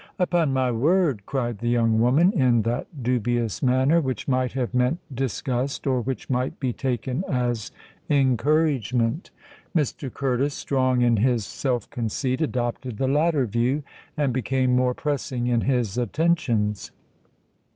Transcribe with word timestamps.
"Upon 0.17 0.51
my 0.51 0.71
word!" 0.71 1.27
cried 1.27 1.59
the 1.59 1.67
young 1.69 1.99
woman, 1.99 2.33
in 2.33 2.63
that 2.63 3.03
dubious 3.03 3.61
manner 3.61 4.01
which 4.01 4.27
might 4.27 4.53
have 4.53 4.73
meant 4.73 4.97
disgust, 5.13 5.85
or 5.85 6.01
which 6.01 6.27
might 6.27 6.59
be 6.59 6.73
taken 6.73 7.23
as 7.29 7.71
encouragement. 8.09 9.29
Mr. 9.75 10.11
Curtis, 10.11 10.55
strong 10.55 11.03
in 11.03 11.17
his 11.17 11.45
self 11.45 11.87
conceit, 11.91 12.41
adopted 12.41 12.97
the 12.97 13.07
latter 13.07 13.45
view, 13.45 13.83
and 14.17 14.33
became 14.33 14.75
more 14.75 14.95
pressing 14.95 15.45
in 15.45 15.61
his 15.61 15.95
attentions. 15.99 16.89